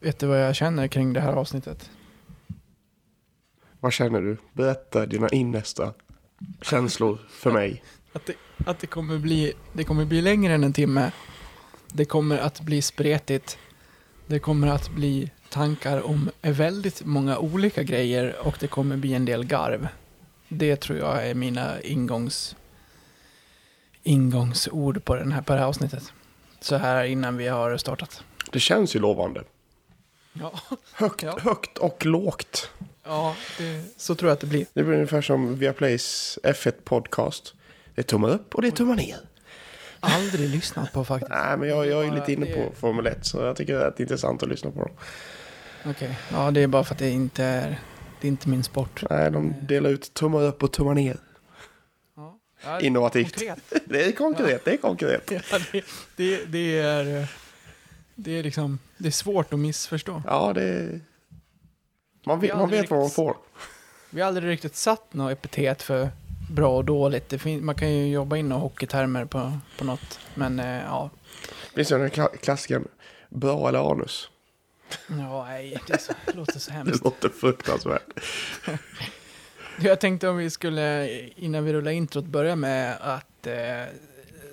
[0.00, 1.90] Vet du vad jag känner kring det här avsnittet?
[3.80, 4.36] Vad känner du?
[4.52, 5.94] Berätta dina innersta
[6.62, 7.82] känslor för mig.
[8.12, 8.34] Att det,
[8.66, 11.12] att det kommer bli, det kommer bli längre än en timme.
[11.92, 13.58] Det kommer att bli spretigt.
[14.26, 19.24] Det kommer att bli tankar om väldigt många olika grejer och det kommer bli en
[19.24, 19.88] del garv.
[20.48, 22.56] Det tror jag är mina ingångs,
[24.02, 26.12] ingångsord på, den här, på det här avsnittet.
[26.60, 28.22] Så här innan vi har startat.
[28.52, 29.44] Det känns ju lovande.
[30.40, 30.52] Ja,
[30.92, 31.38] Högt, Ja.
[31.40, 32.70] högt och lågt.
[33.04, 34.66] ja det, så tror jag att det blir.
[34.72, 37.54] Det blir ungefär som Viaplays F1 podcast.
[37.94, 39.16] Det är tummar upp och det är tummar ner.
[40.00, 41.30] Aldrig lyssnat på faktiskt.
[41.30, 44.00] Nej, men jag, jag är lite inne på Formel 1 så jag tycker det är
[44.00, 44.90] intressant att lyssna på dem.
[45.86, 47.80] Okej, ja det är bara för att det inte är,
[48.20, 49.04] det är inte min sport.
[49.10, 51.16] Nej, de delar ut tummar upp och tummar ner.
[52.16, 52.38] Ja.
[52.64, 53.34] Ja, Innovativt.
[53.38, 53.72] Konkret.
[53.84, 55.30] Det är konkret, det är konkret.
[55.30, 55.84] Ja, det,
[56.16, 57.26] det, det är...
[58.20, 58.78] Det är liksom...
[58.96, 60.22] Det är svårt att missförstå.
[60.26, 61.00] Ja, det är...
[62.26, 63.36] Man vet, man vet vad man får.
[64.10, 66.08] Vi har aldrig riktigt satt något epitet för
[66.50, 67.28] bra och dåligt.
[67.28, 70.20] Det fin- man kan ju jobba in några hockeytermer på, på något.
[70.34, 71.10] Men eh, ja,
[71.74, 72.88] Finns det den kla- klassikern
[73.28, 74.30] bra eller anus?
[75.08, 77.04] ja nej, det, är så, det låter så Det hemskt.
[77.04, 78.02] låter fruktansvärt.
[79.80, 83.54] Jag tänkte om vi skulle, innan vi rullar introt, börja med att eh,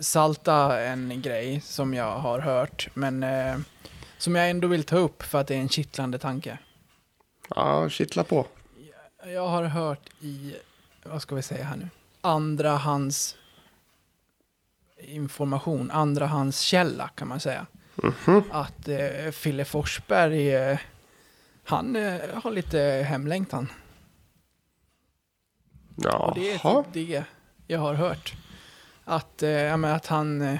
[0.00, 2.88] salta en grej som jag har hört.
[2.94, 3.56] Men eh,
[4.18, 6.58] som jag ändå vill ta upp för att det är en kittlande tanke.
[7.56, 8.46] Ja, kittla på.
[9.26, 10.54] Jag har hört i,
[11.02, 11.88] vad ska vi säga här nu,
[12.20, 13.36] andrahands
[14.98, 17.66] information, andrahandskälla kan man säga.
[18.50, 20.78] Att eh, Fille Forsberg, eh,
[21.64, 22.78] han eh, har lite
[23.08, 23.68] hemlängtan.
[25.96, 26.82] Och det är Jaha.
[26.82, 27.24] typ det
[27.66, 28.34] jag har hört.
[29.04, 30.58] Att, eh, att han, eh,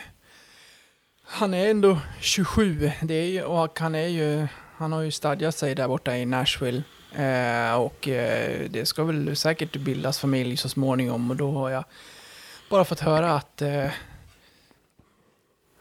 [1.25, 5.55] han är ändå 27 det är ju, och han är ju, han har ju stadgat
[5.55, 6.83] sig där borta i Nashville.
[7.15, 11.85] Eh, och eh, det ska väl säkert bildas familj så småningom och då har jag
[12.71, 13.91] bara fått höra att eh,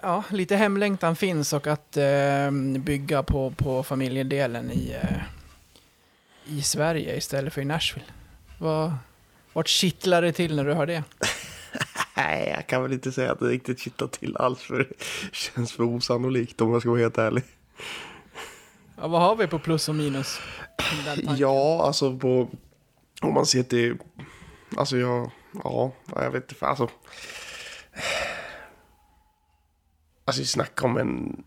[0.02, 5.22] ja, lite hemlängtan finns och att eh, bygga på, på familjedelen i, eh,
[6.46, 8.08] i Sverige istället för i Nashville.
[8.58, 8.94] Vad,
[9.54, 11.04] vart kittlar det till när du hör det?
[12.18, 15.04] Nej, jag kan väl inte säga att det riktigt kittlar till alls för det
[15.36, 17.44] känns för osannolikt om jag ska vara helt ärlig.
[18.98, 20.40] Ja, vad har vi på plus och minus?
[21.38, 22.50] Ja, alltså på...
[23.22, 23.98] Om man ser till...
[24.78, 25.32] Alltså jag...
[25.64, 26.66] Ja, jag vet inte.
[26.66, 26.90] Alltså...
[30.26, 31.44] Alltså vi snackar om en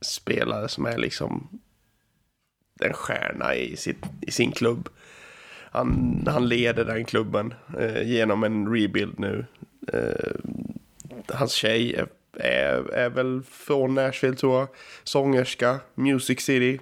[0.00, 1.60] spelare som är liksom
[2.80, 4.88] en stjärna i, sitt, i sin klubb.
[5.70, 9.46] Han, han leder den klubben eh, genom en rebuild nu.
[9.92, 10.30] Eh,
[11.28, 14.68] hans tjej är, är, är väl från Nashville tror jag.
[15.04, 16.80] Sångerska, Music City.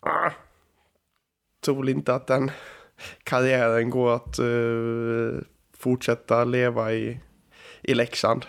[0.00, 0.30] Ah,
[1.64, 2.50] tror väl inte att den
[3.22, 5.44] karriären går att eh,
[5.76, 7.20] fortsätta leva i,
[7.82, 8.46] i Leksand.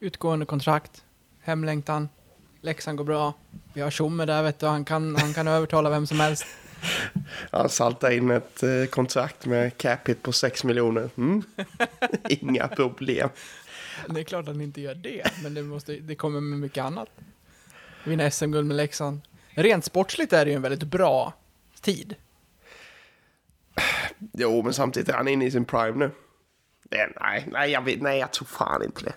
[0.00, 1.04] Utgående kontrakt,
[1.40, 2.08] hemlängtan,
[2.60, 3.34] Leksand går bra.
[3.74, 6.46] Vi har Tjomme där vet du, han kan, han kan övertala vem som helst.
[7.50, 11.10] Han saltar in ett eh, kontrakt med cap hit på 6 miljoner.
[11.16, 11.42] Mm.
[12.28, 13.28] Inga problem.
[14.08, 16.84] Det är klart att han inte gör det, men det, måste, det kommer med mycket
[16.84, 17.08] annat.
[18.04, 19.20] Vinna SM-guld med Leksand.
[19.48, 21.32] Rent sportsligt är det ju en väldigt bra
[21.80, 22.14] tid.
[24.32, 26.10] Jo, men samtidigt är han inne i sin prime nu.
[26.82, 29.14] Det, nej, nej, jag vet, nej, jag tror fan inte det.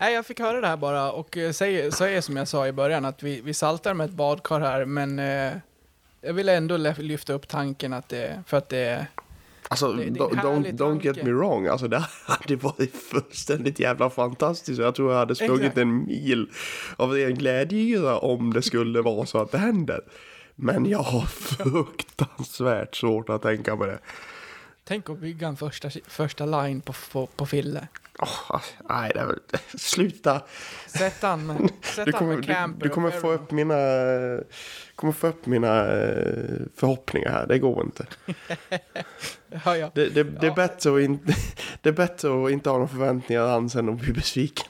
[0.00, 2.72] Nej, jag fick höra det här bara och eh, säger, säger som jag sa i
[2.72, 5.52] början att vi, vi saltar med ett badkar här, men eh,
[6.20, 9.06] jag vill ändå lyfta upp tanken att det, för att det,
[9.70, 11.66] Alltså, Det- det don't, don't, get me wrong.
[11.66, 14.80] Alltså, det hade varit fullständigt jävla fantastiskt.
[14.80, 15.78] Jag tror jag hade sprungit Exakt.
[15.78, 16.50] en mil
[16.96, 20.00] av ren glädjeyra om det skulle vara så att det händer.
[20.54, 23.98] Men jag har fruktansvärt svårt att tänka mig det.
[24.84, 27.88] tänk att bygga en första, första line på, på, på Fille.
[28.22, 29.38] Åh, nej, väl...
[29.78, 30.42] Sluta.
[30.86, 33.74] Sätt han med, sätt Du kommer, du, du kommer få upp mina,
[34.94, 37.46] kommer få upp mina eh, förhoppningar här.
[37.46, 38.06] Det går inte.
[39.64, 39.90] Ja, ja.
[39.94, 40.54] Det, det, det, är Ja.
[40.54, 41.34] bättre att inte,
[41.82, 44.66] det är bättre att inte ha några förväntningar alls än att bli besviken.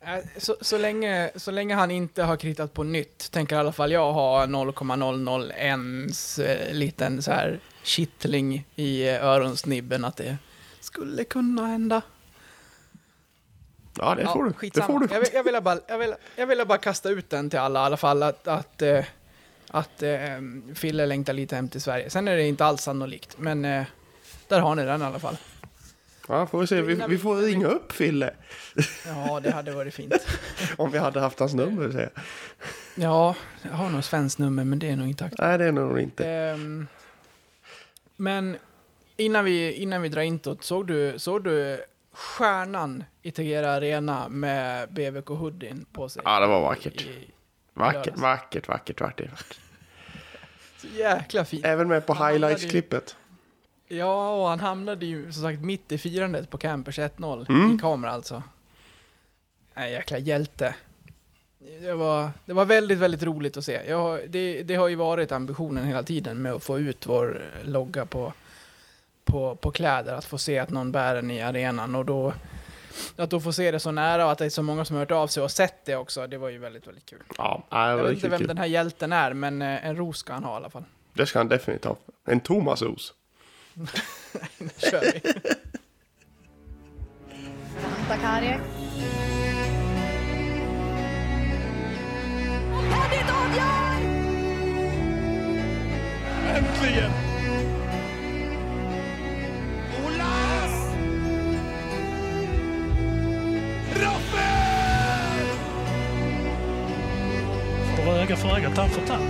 [0.00, 3.72] Eh, Så, så, länge, så länge han inte har kritat på nytt, tänker i alla
[3.72, 10.36] fall jag ha 0,001 eh, liten så här kittling i eh, öronsnibben att det
[10.80, 12.02] skulle kunna hända.
[13.94, 14.70] Ja, det får du.
[14.70, 15.08] Det får du.
[15.10, 17.80] Jag, vill, jag, ville bara, jag, vill, jag ville bara kasta ut den till alla
[17.80, 19.04] i alla fall, att, att, eh,
[19.70, 20.20] att eh,
[20.74, 22.10] Fille längtar lite hem till Sverige.
[22.10, 23.84] Sen är det inte alls sannolikt, men eh,
[24.48, 25.36] där har ni den i alla fall.
[26.28, 26.82] Ja, får vi se.
[26.82, 28.34] Vi, vi får ringa upp Fille.
[29.06, 30.14] Ja, det hade varit fint.
[30.76, 32.10] Om vi hade haft hans nummer, vill säga.
[32.94, 35.48] Ja, jag har nog svenskt nummer, men det är nog inte aktuellt.
[35.48, 36.30] Nej, det är nog inte.
[36.30, 36.86] Ehm,
[38.16, 38.56] men
[39.16, 41.84] innan vi, innan vi drar inåt, såg du, såg du
[42.18, 46.22] stjärnan i Tegera Arena med BVK hoodien på sig?
[46.24, 47.02] Ja, det var vackert.
[47.02, 47.30] I,
[47.74, 48.22] Vackert, lördags.
[48.22, 49.30] vackert, vackert, vackert.
[50.80, 51.64] så jäkla fint.
[51.64, 53.16] Även med på highlights-klippet.
[53.88, 57.74] Ja, och han hamnade ju som sagt mitt i firandet på Campers 1-0 Mm.
[57.74, 58.42] i kamera alltså.
[59.74, 60.74] Nej, jäkla hjälte.
[61.80, 63.80] Det var, det var väldigt, väldigt roligt att se.
[63.88, 68.06] Jag, det, det har ju varit ambitionen hela tiden med att få ut vår logga
[68.06, 68.32] på,
[69.28, 70.14] på, på kläder.
[70.14, 72.32] Att få se att någon bär den i arenan och då
[73.16, 75.00] att då få se det så nära och att det är så många som har
[75.00, 76.26] hört av sig och sett det också.
[76.26, 77.22] Det var ju väldigt, väldigt kul.
[77.38, 78.48] Ja, Jag vet inte vem kul.
[78.48, 80.84] den här hjälten är, men eh, en ros ska han ha i alla fall.
[81.12, 81.96] Det ska han definitivt ha.
[82.26, 83.12] En Thomas Os.
[83.74, 83.86] Nu
[84.90, 85.20] kör vi.
[96.56, 97.37] Äntligen!
[108.42, 109.20] Får öga för öga,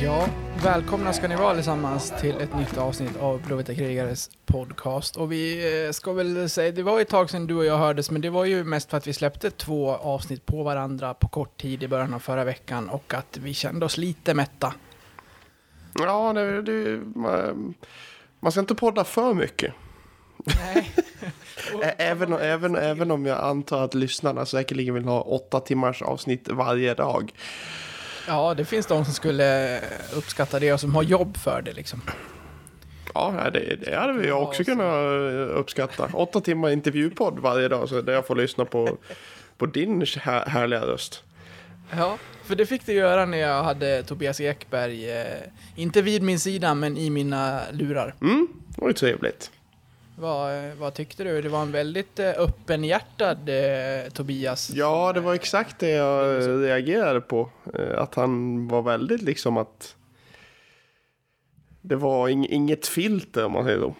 [0.00, 0.28] Ja,
[0.64, 5.16] välkomna ska ni vara allesammans till ett nytt avsnitt av Blåvita krigares podcast.
[5.16, 8.10] Och vi eh, ska väl säga, det var ett tag sedan du och jag hördes,
[8.10, 11.60] men det var ju mest för att vi släppte två avsnitt på varandra på kort
[11.60, 14.74] tid i början av förra veckan och att vi kände oss lite mätta.
[15.98, 17.74] Ja, det, det, man,
[18.40, 19.74] man ska inte podda för mycket.
[20.44, 20.92] Nej.
[21.98, 26.94] Även, även, även om jag antar att lyssnarna säkerligen vill ha åtta timmars avsnitt varje
[26.94, 27.32] dag.
[28.26, 29.80] Ja, det finns de som skulle
[30.14, 32.02] uppskatta det och som har jobb för det liksom.
[33.14, 36.10] Ja, det, det hade vi också så- kunnat eh, uppskatta.
[36.12, 38.98] Åtta timmar intervjupodd varje dag, så där jag får lyssna på,
[39.58, 41.22] på din här, härliga röst.
[41.96, 45.26] Ja, för det fick du göra när jag hade Tobias Ekberg, eh,
[45.76, 48.14] inte vid min sida, men i mina lurar.
[48.20, 49.50] Mm, det var ju trevligt.
[50.18, 51.42] Vad, vad tyckte du?
[51.42, 54.70] Det var en väldigt eh, öppenhjärtad eh, Tobias.
[54.70, 57.50] Ja, det var exakt det jag reagerade på.
[57.74, 59.96] Eh, Att han var väldigt liksom att...
[61.80, 63.94] Det var ing, inget filter om man säger så.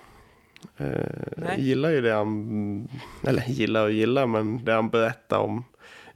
[0.76, 2.88] Eh, gillar ju det han...
[3.26, 5.64] Eller gillar och gillar, men det han berättade om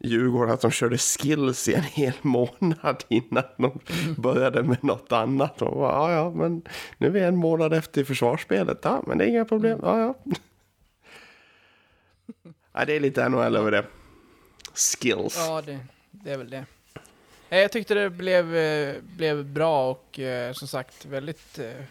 [0.03, 0.55] Djurgården.
[0.55, 3.81] Att de körde skills i en hel månad innan de
[4.17, 5.63] började med något annat.
[5.63, 6.63] Och bara, ja, ja, men
[6.99, 8.79] nu är vi en månad efter i försvarsspelet.
[8.83, 9.79] Ja, men det är inga problem.
[9.83, 10.15] Ja, ja.
[12.73, 13.85] ja det är lite NHL över det.
[14.75, 15.37] Skills.
[15.37, 15.79] Ja, det,
[16.11, 16.65] det är väl det.
[17.49, 21.85] Jag tyckte det blev, eh, blev bra och eh, som sagt väldigt eh,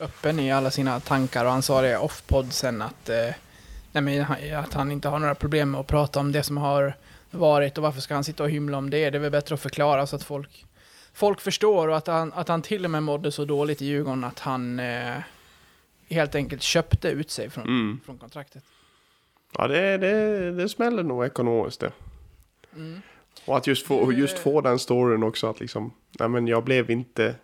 [0.00, 3.08] öppen i alla sina tankar och han sa det off-podd sen att,
[3.92, 6.94] nej men, att han inte har några problem med att prata om det som har
[7.36, 9.10] varit och varför ska han sitta och hymla om det?
[9.10, 10.64] Det är väl bättre att förklara så att folk,
[11.12, 14.24] folk förstår och att han, att han till och med mådde så dåligt i Djurgården
[14.24, 15.14] att han eh,
[16.08, 18.00] helt enkelt köpte ut sig från, Mm.
[18.04, 18.64] från kontraktet.
[19.58, 21.92] Ja, det, det, det smäller nog ekonomiskt det.
[22.76, 23.00] Mm.
[23.44, 26.90] Och att just få, just få den storyn också att liksom, nej men jag blev
[26.90, 27.34] inte,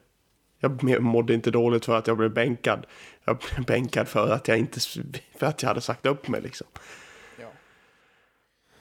[0.59, 2.87] jag mådde inte dåligt för att jag blev bänkad.
[3.25, 4.81] Jag blev bänkad för att jag inte,
[5.39, 6.67] för att jag hade sagt upp mig liksom.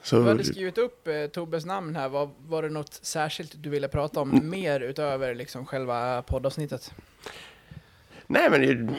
[0.04, 2.10] Så, Du hade skrivit upp eh, Tobbes namn här.
[2.10, 4.50] Var, var det något särskilt du ville prata om Mm.
[4.50, 6.94] mer utöver liksom själva poddavsnittet?
[8.28, 8.90] nej men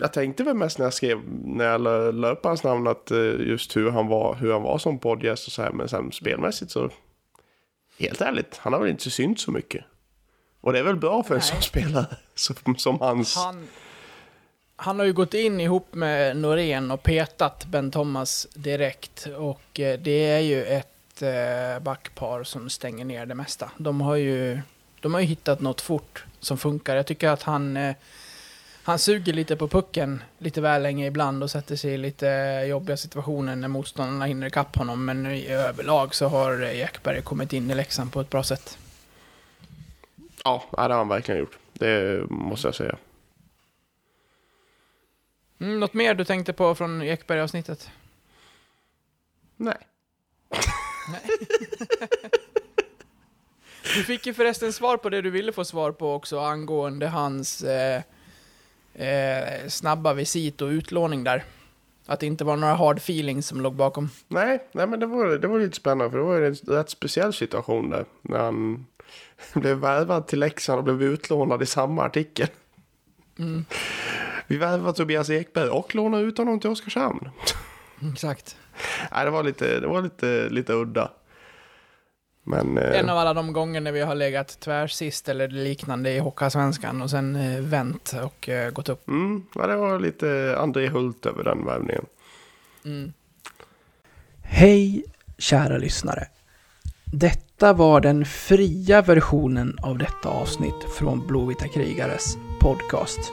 [0.00, 1.80] jag tänkte väl mest när jag skrev, när jag
[2.14, 5.46] la upp hans namn att eh, just hur han var, hur han var som poddgäst
[5.46, 5.70] och så här.
[5.72, 6.90] Men sen spelmässigt så,
[7.98, 9.84] helt ärligt, han har väl inte synts så mycket.
[10.60, 11.48] Och det är väl bra för en Nej.
[11.48, 13.36] sån spelare som, som hans.
[13.36, 13.66] Han,
[14.76, 19.26] han har ju gått in ihop med Norén och petat Ben Thomas direkt.
[19.36, 23.70] Och eh, det är ju ett eh, backpar som stänger ner det mesta.
[23.76, 24.60] De har ju,
[25.00, 26.96] de har ju hittat något fort som funkar.
[26.96, 27.94] Jag tycker att han, eh,
[28.82, 32.26] han suger lite på pucken lite väl länge ibland och sätter sig i lite
[32.68, 35.04] jobbiga situationer när motståndarna hinner ikapp honom.
[35.04, 38.78] Men i överlag så har Ekberg kommit in i läxan på ett bra sätt.
[40.44, 41.58] Ja, det har han verkligen gjort.
[41.72, 42.96] Det måste jag säga.
[45.64, 47.90] Mm, något mer du tänkte på från Ekberg-avsnittet?
[49.56, 49.76] Nej.
[53.82, 57.62] Du fick ju förresten svar på det du ville få svar på också angående hans
[57.62, 58.02] eh,
[58.94, 61.44] eh, snabba visit och utlåning där.
[62.06, 64.10] Att det inte var några hard feelings som låg bakom.
[64.28, 66.90] Nej, nej men det var, det var lite spännande för det var ju en rätt
[66.90, 68.04] speciell situation där.
[68.22, 68.86] När han
[69.54, 72.48] blev värvad till Leksand och blev utlånad i samma artikel.
[73.38, 73.64] Mm.
[74.46, 77.30] Vi värvade Tobias Ekberg och lånade ut honom till Oskarshamn.
[78.12, 78.56] Exakt.
[79.12, 81.10] Nej, det var lite, det var lite, lite udda.
[82.46, 82.78] Men...
[82.78, 87.02] eh, En av alla de gånger när vi har legat tvärsist eller liknande i Hockeyallsvenskan
[87.02, 89.08] och sen eh, vänt och eh, gått upp.
[89.08, 92.06] Mm, ja, det var lite André Hult över den värvningen.
[92.84, 93.12] Mm.
[94.42, 95.04] Hej
[95.38, 96.26] kära lyssnare.
[97.04, 103.32] Detta var den fria versionen av detta avsnitt från Blåvita krigares podcast.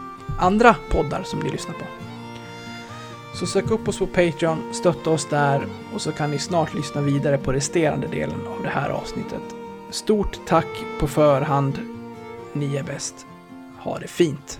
[0.39, 1.85] andra poddar som ni lyssnar på.
[3.33, 7.01] Så sök upp oss på Patreon, stötta oss där och så kan ni snart lyssna
[7.01, 9.55] vidare på resterande delen av det här avsnittet.
[9.89, 10.67] Stort tack
[10.99, 11.79] på förhand.
[12.53, 13.25] Ni är bäst.
[13.79, 14.59] Ha det fint.